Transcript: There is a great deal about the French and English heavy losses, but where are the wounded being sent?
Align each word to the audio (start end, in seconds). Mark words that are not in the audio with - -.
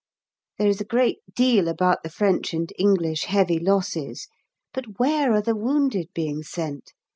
There 0.57 0.67
is 0.67 0.81
a 0.81 0.83
great 0.83 1.19
deal 1.35 1.67
about 1.67 2.01
the 2.01 2.09
French 2.09 2.55
and 2.55 2.73
English 2.79 3.25
heavy 3.25 3.59
losses, 3.59 4.27
but 4.73 4.97
where 4.97 5.31
are 5.31 5.43
the 5.43 5.55
wounded 5.55 6.07
being 6.15 6.41
sent? 6.41 6.93